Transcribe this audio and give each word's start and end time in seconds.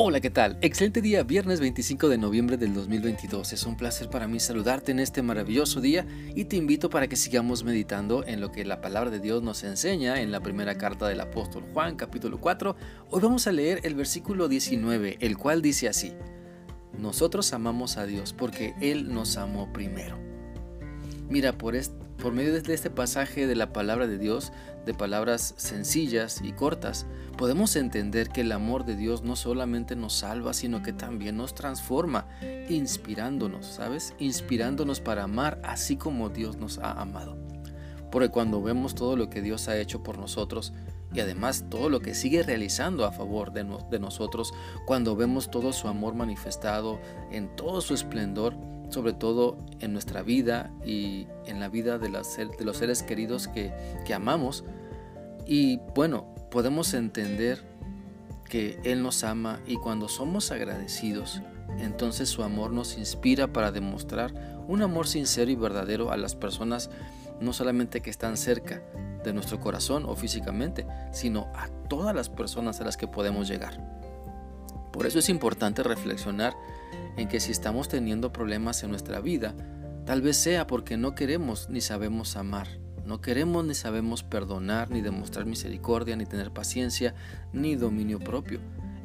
Hola, 0.00 0.20
¿qué 0.20 0.30
tal? 0.30 0.58
Excelente 0.60 1.02
día, 1.02 1.24
viernes 1.24 1.58
25 1.58 2.08
de 2.08 2.18
noviembre 2.18 2.56
del 2.56 2.72
2022. 2.72 3.52
Es 3.52 3.64
un 3.64 3.76
placer 3.76 4.08
para 4.08 4.28
mí 4.28 4.38
saludarte 4.38 4.92
en 4.92 5.00
este 5.00 5.22
maravilloso 5.22 5.80
día 5.80 6.06
y 6.36 6.44
te 6.44 6.54
invito 6.54 6.88
para 6.88 7.08
que 7.08 7.16
sigamos 7.16 7.64
meditando 7.64 8.24
en 8.24 8.40
lo 8.40 8.52
que 8.52 8.64
la 8.64 8.80
palabra 8.80 9.10
de 9.10 9.18
Dios 9.18 9.42
nos 9.42 9.64
enseña 9.64 10.20
en 10.20 10.30
la 10.30 10.38
primera 10.38 10.78
carta 10.78 11.08
del 11.08 11.20
apóstol 11.20 11.64
Juan, 11.72 11.96
capítulo 11.96 12.40
4. 12.40 12.76
Hoy 13.10 13.20
vamos 13.20 13.48
a 13.48 13.52
leer 13.52 13.80
el 13.82 13.96
versículo 13.96 14.46
19, 14.46 15.16
el 15.18 15.36
cual 15.36 15.62
dice 15.62 15.88
así, 15.88 16.12
Nosotros 16.96 17.52
amamos 17.52 17.96
a 17.96 18.06
Dios 18.06 18.32
porque 18.32 18.76
Él 18.80 19.12
nos 19.12 19.36
amó 19.36 19.72
primero. 19.72 20.16
Mira, 21.28 21.58
por, 21.58 21.74
este 21.74 22.07
por 22.20 22.32
medio 22.32 22.52
de 22.52 22.74
este 22.74 22.90
pasaje 22.90 23.46
de 23.46 23.54
la 23.54 23.72
palabra 23.72 24.06
de 24.06 24.18
Dios, 24.18 24.52
de 24.84 24.92
palabras 24.92 25.54
sencillas 25.56 26.40
y 26.42 26.52
cortas, 26.52 27.06
podemos 27.36 27.76
entender 27.76 28.28
que 28.30 28.40
el 28.40 28.52
amor 28.52 28.84
de 28.84 28.96
Dios 28.96 29.22
no 29.22 29.36
solamente 29.36 29.94
nos 29.94 30.14
salva, 30.14 30.52
sino 30.52 30.82
que 30.82 30.92
también 30.92 31.36
nos 31.36 31.54
transforma, 31.54 32.26
inspirándonos, 32.68 33.66
¿sabes? 33.66 34.14
Inspirándonos 34.18 35.00
para 35.00 35.24
amar 35.24 35.60
así 35.62 35.96
como 35.96 36.28
Dios 36.28 36.56
nos 36.56 36.78
ha 36.78 36.92
amado. 36.92 37.36
Porque 38.10 38.30
cuando 38.30 38.62
vemos 38.62 38.94
todo 38.94 39.16
lo 39.16 39.30
que 39.30 39.42
Dios 39.42 39.68
ha 39.68 39.78
hecho 39.78 40.02
por 40.02 40.18
nosotros, 40.18 40.72
y 41.12 41.20
además 41.20 41.66
todo 41.70 41.88
lo 41.88 42.00
que 42.00 42.14
sigue 42.14 42.42
realizando 42.42 43.04
a 43.04 43.12
favor 43.12 43.52
de, 43.52 43.64
de, 43.90 43.98
nosotros, 43.98 44.52
cuando 44.86 45.16
vemos 45.16 45.50
todo 45.50 45.72
su 45.72 45.88
amor 45.88 46.14
manifestado 46.14 47.00
en 47.30 47.54
todo 47.56 47.80
su 47.80 47.94
esplendor, 47.94 48.54
sobre 48.90 49.12
todo 49.12 49.58
en 49.80 49.92
nuestra 49.92 50.22
vida 50.22 50.70
y 50.84 51.26
en 51.46 51.60
la 51.60 51.68
vida 51.68 51.98
de, 51.98 52.08
los 52.08 52.76
seres 52.76 53.02
queridos 53.02 53.48
que, 53.48 53.72
que 54.06 54.14
amamos. 54.14 54.64
Y 55.46 55.80
bueno, 55.94 56.34
podemos 56.50 56.94
entender 56.94 57.62
que 58.48 58.80
Él 58.84 59.02
nos 59.02 59.24
ama 59.24 59.60
y 59.66 59.76
cuando 59.76 60.08
somos 60.08 60.50
agradecidos, 60.50 61.42
entonces 61.78 62.28
su 62.28 62.42
amor 62.42 62.72
nos 62.72 62.96
inspira 62.96 63.52
para 63.52 63.70
demostrar 63.70 64.32
un 64.66 64.82
amor 64.82 65.06
sincero 65.06 65.50
y 65.50 65.54
verdadero 65.54 66.10
a 66.10 66.16
las 66.16 66.34
personas, 66.34 66.90
no 67.40 67.52
solamente 67.52 68.00
que 68.00 68.10
están 68.10 68.36
cerca 68.36 68.82
de 69.24 69.32
nuestro 69.32 69.60
corazón 69.60 70.04
o 70.06 70.14
físicamente, 70.16 70.86
sino 71.12 71.48
a 71.54 71.68
todas 71.88 72.14
las 72.14 72.28
personas 72.28 72.80
a 72.80 72.84
las 72.84 72.96
que 72.96 73.06
podemos 73.06 73.48
llegar. 73.48 73.78
Por 74.92 75.06
eso 75.06 75.18
es 75.18 75.28
importante 75.28 75.82
reflexionar 75.82 76.54
en 77.16 77.28
que 77.28 77.40
si 77.40 77.52
estamos 77.52 77.88
teniendo 77.88 78.32
problemas 78.32 78.82
en 78.82 78.90
nuestra 78.90 79.20
vida, 79.20 79.54
tal 80.06 80.22
vez 80.22 80.36
sea 80.36 80.66
porque 80.66 80.96
no 80.96 81.14
queremos 81.14 81.68
ni 81.68 81.80
sabemos 81.80 82.36
amar. 82.36 82.68
No 83.04 83.22
queremos 83.22 83.64
ni 83.64 83.74
sabemos 83.74 84.22
perdonar, 84.22 84.90
ni 84.90 85.00
demostrar 85.00 85.46
misericordia, 85.46 86.14
ni 86.14 86.26
tener 86.26 86.52
paciencia, 86.52 87.14
ni 87.54 87.74
dominio 87.74 88.18
propio. 88.18 88.60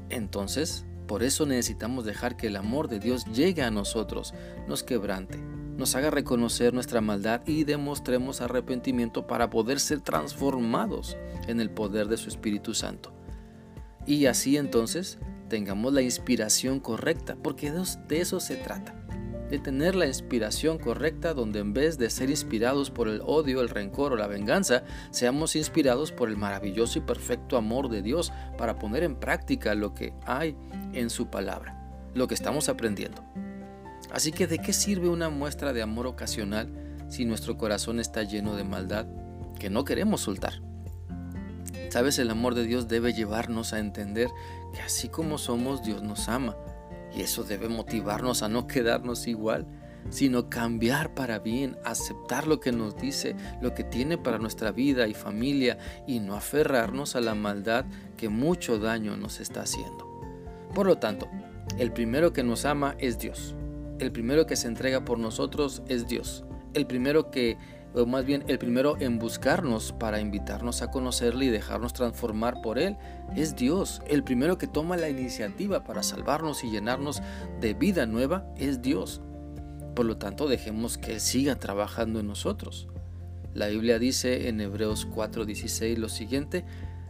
Entonces, 0.10 0.86
por 1.08 1.24
eso 1.24 1.46
necesitamos 1.46 2.04
dejar 2.04 2.36
que 2.36 2.48
el 2.48 2.56
amor 2.56 2.90
de 2.90 3.00
Dios 3.00 3.26
llegue 3.34 3.62
a 3.62 3.72
nosotros, 3.72 4.34
nos 4.68 4.84
quebrante, 4.84 5.38
nos 5.78 5.96
haga 5.96 6.10
reconocer 6.10 6.74
nuestra 6.74 7.02
maldad 7.02 7.42
y 7.46 7.64
demostremos 7.64 8.42
arrepentimiento 8.42 9.26
para 9.26 9.50
poder 9.50 9.80
ser 9.80 10.02
transformados 10.02 11.18
en 11.48 11.60
el 11.60 11.70
poder 11.70 12.08
de 12.08 12.18
su 12.18 12.30
Espíritu 12.30 12.74
Santo. 12.74 13.14
Y 14.06 14.26
así 14.26 14.58
entonces 14.58 15.18
tengamos 15.54 15.94
la 15.94 16.02
inspiración 16.02 16.80
correcta, 16.80 17.38
porque 17.44 17.72
de 17.72 18.20
eso 18.20 18.40
se 18.40 18.56
trata. 18.56 18.96
De 19.52 19.60
tener 19.60 19.94
la 19.94 20.08
inspiración 20.08 20.80
correcta 20.80 21.36
donde 21.36 21.60
en 21.60 21.74
vez 21.74 22.00
de 22.00 22.10
ser 22.10 22.32
inspirados 22.32 22.90
por 22.90 23.08
el 23.08 23.22
odio, 23.24 23.62
el 23.62 23.70
rencor 23.70 24.14
o 24.14 24.16
la 24.16 24.26
venganza, 24.26 24.84
seamos 25.12 25.56
inspirados 25.56 26.12
por 26.12 26.30
el 26.30 26.38
maravilloso 26.38 26.98
y 26.98 27.04
perfecto 27.04 27.56
amor 27.56 27.90
de 27.90 28.02
Dios 28.02 28.34
para 28.58 28.80
poner 28.80 29.04
en 29.04 29.16
práctica 29.16 29.76
lo 29.76 29.94
que 29.94 30.12
hay 30.26 30.58
en 30.94 31.12
su 31.12 31.28
palabra, 31.28 31.80
lo 32.16 32.28
que 32.28 32.34
estamos 32.34 32.68
aprendiendo. 32.68 33.24
Así 34.12 34.32
que 34.32 34.48
¿de 34.48 34.58
qué 34.58 34.74
sirve 34.74 35.08
una 35.08 35.30
muestra 35.30 35.72
de 35.72 35.84
amor 35.84 36.08
ocasional 36.08 36.74
si 37.10 37.26
nuestro 37.26 37.58
corazón 37.60 38.00
está 38.00 38.24
lleno 38.24 38.56
de 38.56 38.64
maldad 38.64 39.06
que 39.60 39.70
no 39.70 39.86
queremos 39.86 40.22
soltar? 40.22 40.73
Sabes, 41.94 42.18
el 42.18 42.32
amor 42.32 42.56
de 42.56 42.66
Dios 42.66 42.88
debe 42.88 43.14
llevarnos 43.14 43.72
a 43.72 43.78
entender 43.78 44.28
que 44.74 44.82
así 44.82 45.10
como 45.10 45.38
somos, 45.38 45.84
Dios 45.84 46.02
nos 46.02 46.28
ama. 46.28 46.58
Y 47.16 47.22
eso 47.22 47.44
debe 47.44 47.70
motivarnos 47.70 48.42
a 48.42 48.50
no 48.50 48.66
quedarnos 48.66 49.28
igual, 49.28 49.68
sino 50.10 50.50
cambiar 50.50 51.14
para 51.14 51.38
bien, 51.38 51.78
aceptar 51.86 52.48
lo 52.48 52.60
que 52.60 52.72
nos 52.72 52.98
dice, 52.98 53.36
lo 53.62 53.76
que 53.76 53.84
tiene 53.84 54.18
para 54.18 54.40
nuestra 54.40 54.72
vida 54.72 55.08
y 55.08 55.14
familia, 55.14 55.78
y 56.08 56.20
no 56.20 56.34
aferrarnos 56.34 57.16
a 57.16 57.22
la 57.22 57.36
maldad 57.36 57.86
que 58.18 58.28
mucho 58.28 58.80
daño 58.80 59.16
nos 59.16 59.40
está 59.40 59.62
haciendo. 59.62 60.10
Por 60.74 60.88
lo 60.88 60.98
tanto, 60.98 61.30
el 61.78 61.92
primero 61.92 62.34
que 62.34 62.42
nos 62.42 62.66
ama 62.66 62.96
es 62.98 63.20
Dios. 63.20 63.54
El 64.00 64.12
primero 64.12 64.48
que 64.48 64.56
se 64.56 64.68
entrega 64.68 65.06
por 65.06 65.20
nosotros 65.20 65.84
es 65.88 66.08
Dios. 66.08 66.44
El 66.74 66.88
primero 66.88 67.30
que 67.30 67.60
o 67.94 68.06
más 68.06 68.26
bien 68.26 68.44
el 68.48 68.58
primero 68.58 68.98
en 69.00 69.20
buscarnos 69.20 69.94
para 69.94 70.20
invitarnos 70.20 70.82
a 70.82 70.90
conocerle 70.90 71.46
y 71.46 71.50
dejarnos 71.50 71.94
transformar 71.94 72.62
por 72.62 72.80
Él, 72.80 72.98
es 73.36 73.56
Dios. 73.56 74.02
El 74.08 74.24
primero 74.24 74.58
que 74.58 74.68
toma 74.68 74.98
la 74.98 75.10
iniciativa 75.10 75.84
para 75.84 76.04
salvarnos 76.04 76.64
y 76.64 76.72
llenarnos 76.72 77.22
de 77.62 77.74
vida 77.74 78.06
nueva 78.06 78.46
es 78.58 78.82
Dios. 78.82 79.22
Por 79.96 80.06
lo 80.06 80.18
tanto, 80.18 80.48
dejemos 80.48 80.98
que 80.98 81.14
Él 81.14 81.20
siga 81.20 81.56
trabajando 81.56 82.20
en 82.20 82.28
nosotros. 82.28 82.88
La 83.54 83.68
Biblia 83.68 84.00
dice 84.00 84.48
en 84.48 84.60
Hebreos 84.60 85.08
4:16 85.08 85.98
lo 85.98 86.10
siguiente, 86.10 86.66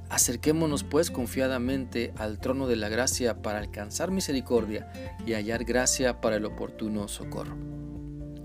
acerquémonos 0.09 0.83
pues 0.83 1.09
confiadamente 1.09 2.13
al 2.17 2.39
trono 2.39 2.67
de 2.67 2.75
la 2.75 2.89
gracia 2.89 3.41
para 3.41 3.59
alcanzar 3.59 4.11
misericordia 4.11 4.91
y 5.25 5.33
hallar 5.33 5.63
gracia 5.63 6.19
para 6.19 6.35
el 6.35 6.45
oportuno 6.45 7.07
socorro. 7.07 7.82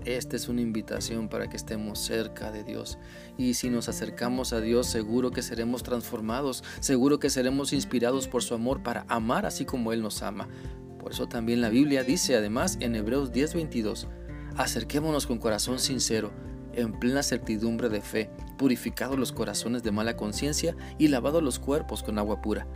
Esta 0.05 0.37
es 0.37 0.47
una 0.47 0.61
invitación 0.61 1.27
para 1.27 1.49
que 1.49 1.57
estemos 1.57 1.99
cerca 1.99 2.51
de 2.51 2.63
Dios. 2.63 2.97
Y 3.37 3.55
si 3.55 3.69
nos 3.69 3.89
acercamos 3.89 4.53
a 4.53 4.61
Dios, 4.61 4.87
seguro 4.87 5.31
que 5.31 5.41
seremos 5.41 5.83
transformados, 5.83 6.63
seguro 6.79 7.19
que 7.19 7.29
seremos 7.29 7.73
inspirados 7.73 8.27
por 8.27 8.41
su 8.41 8.53
amor 8.53 8.81
para 8.81 9.05
amar 9.09 9.45
así 9.45 9.65
como 9.65 9.91
Él 9.91 10.01
nos 10.01 10.21
ama. 10.21 10.47
Por 10.99 11.11
eso 11.11 11.27
también 11.27 11.61
la 11.61 11.69
Biblia 11.69 12.03
dice 12.03 12.35
además 12.35 12.77
en 12.79 12.95
Hebreos 12.95 13.33
10:22, 13.33 14.07
acerquémonos 14.55 15.27
con 15.27 15.37
corazón 15.37 15.79
sincero, 15.79 16.31
en 16.73 16.97
plena 16.97 17.21
certidumbre 17.21 17.89
de 17.89 18.01
fe, 18.01 18.29
purificados 18.57 19.19
los 19.19 19.33
corazones 19.33 19.83
de 19.83 19.91
mala 19.91 20.15
conciencia 20.15 20.77
y 20.97 21.09
lavados 21.09 21.43
los 21.43 21.59
cuerpos 21.59 22.03
con 22.03 22.17
agua 22.19 22.41
pura 22.41 22.67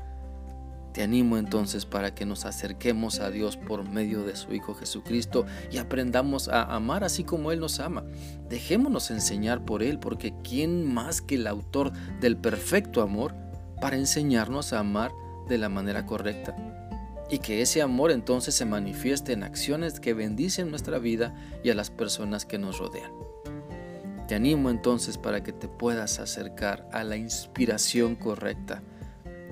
te 0.94 1.02
animo 1.02 1.38
entonces 1.38 1.88
para 1.88 2.14
que 2.14 2.24
nos 2.24 2.46
acerquemos 2.46 3.20
a 3.20 3.31
Dios 3.31 3.58
por 3.58 3.84
medio 3.90 4.24
de 4.24 4.36
su 4.36 4.54
Hijo 4.54 4.76
Jesucristo 4.76 5.48
y 5.72 5.80
aprendamos 5.80 6.50
a 6.50 6.64
amar 6.64 7.04
así 7.04 7.24
como 7.24 7.52
Él 7.52 7.59
nos 7.59 7.80
ama. 7.80 8.06
Dejémonos 8.48 9.09
enseñar 9.09 9.66
por 9.66 9.82
Él, 9.82 9.98
porque 9.98 10.36
¿quién 10.44 10.94
más 10.94 11.22
que 11.22 11.36
el 11.36 11.48
autor 11.48 11.92
del 12.22 12.38
perfecto 12.38 13.02
amor 13.02 13.34
para 13.82 13.98
enseñarnos 13.98 14.72
a 14.72 14.80
amar 14.80 15.12
de 15.50 15.58
la 15.58 15.68
manera 15.68 16.06
correcta? 16.06 16.56
Y 17.28 17.40
que 17.40 17.64
ese 17.64 17.82
amor 17.82 18.12
entonces 18.12 18.53
se 18.53 18.66
manifieste 18.66 19.34
en 19.34 19.44
acciones 19.44 20.00
que 20.00 20.14
bendicen 20.14 20.70
nuestra 20.70 21.00
vida 21.00 21.34
y 21.64 21.72
a 21.72 21.76
las 21.76 21.90
personas 21.90 22.46
que 22.46 22.59
nos 22.59 22.78
rodean. 22.78 23.12
Te 24.28 24.36
animo 24.36 24.70
entonces 24.70 25.18
para 25.18 25.42
que 25.42 25.53
te 25.53 25.68
puedas 25.68 26.20
acercar 26.20 26.88
a 26.94 27.03
la 27.03 27.18
inspiración 27.18 28.16
correcta 28.16 28.84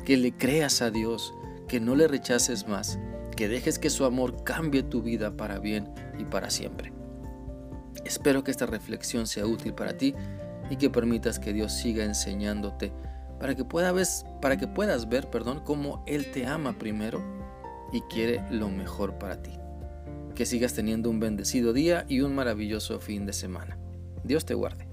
que 0.06 0.17
le 0.17 0.31
creas 0.31 0.81
a 0.81 0.91
Dios, 0.91 1.34
que 1.67 1.79
no 1.79 1.95
le 1.95 2.07
rechaces 2.07 2.67
más, 2.67 3.00
que 3.35 3.47
dejes 3.47 3.79
que 3.79 3.89
su 3.89 4.06
amor 4.06 4.44
cambie 4.44 4.84
tu 4.84 5.01
vida 5.01 5.35
para 5.38 5.59
bien 5.59 5.89
y 6.19 6.25
para 6.25 6.50
siempre. 6.50 6.91
Espero 8.06 8.44
que 8.44 8.51
esta 8.51 8.66
reflexión 8.66 9.28
sea 9.28 9.45
útil 9.45 9.73
para 9.73 9.97
ti 9.97 10.16
y 10.69 10.78
que 10.78 10.89
permitas 10.89 11.39
que 11.39 11.53
Dios 11.53 11.73
siga 11.73 12.03
enseñándote 12.03 12.91
para 13.39 13.56
que, 13.56 13.66
puedas, 13.66 14.23
ver 15.09 15.30
perdón, 15.30 15.62
cómo 15.65 16.03
Él 16.06 16.31
te 16.31 16.45
ama 16.45 16.77
primero 16.77 17.24
y 17.92 18.01
quiere 18.01 18.44
lo 18.51 18.69
mejor 18.69 19.18
para 19.18 19.42
ti. 19.42 19.57
Que 20.36 20.45
sigas 20.45 20.74
teniendo 20.74 21.09
un 21.09 21.19
bendecido 21.19 21.74
día 21.74 22.06
y 22.07 22.21
un 22.21 22.36
maravilloso 22.36 23.00
fin 23.00 23.25
de 23.25 23.33
semana. 23.33 23.80
Dios 24.24 24.45
te 24.45 24.53
guarde. 24.53 24.90